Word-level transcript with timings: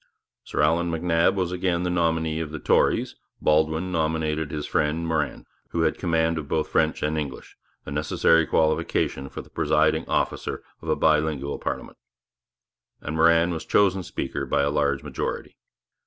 Sir 0.43 0.61
Allan 0.63 0.89
MacNab 0.89 1.35
was 1.35 1.51
again 1.51 1.83
the 1.83 1.91
nominee 1.91 2.39
of 2.39 2.49
the 2.49 2.57
Tories; 2.57 3.15
Baldwin 3.39 3.91
nominated 3.91 4.49
his 4.49 4.65
friend, 4.65 5.05
Morin, 5.05 5.45
who 5.69 5.81
had 5.81 5.99
command 5.99 6.39
of 6.39 6.47
both 6.47 6.69
French 6.69 7.03
and 7.03 7.19
English, 7.19 7.55
a 7.85 7.91
necessary 7.91 8.47
qualification 8.47 9.29
for 9.29 9.43
the 9.43 9.51
presiding 9.51 10.09
officer 10.09 10.63
of 10.81 10.89
a 10.89 10.95
bilingual 10.95 11.59
parliament. 11.59 11.99
And 12.99 13.15
Morin 13.15 13.51
was 13.51 13.63
chosen 13.63 14.01
Speaker 14.01 14.47
by 14.47 14.63
a 14.63 14.71
large 14.71 15.03
majority. 15.03 15.55